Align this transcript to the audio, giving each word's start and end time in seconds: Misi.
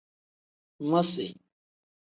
Misi. 0.89 1.27